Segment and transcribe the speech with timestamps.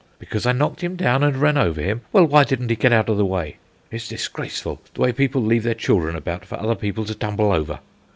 [0.17, 2.01] Because I knocked him down and ran over him?
[2.11, 3.57] Well, why didn't he get out of the way?
[3.91, 7.77] It's disgraceful, the way people leave their children about for other people to tumble over.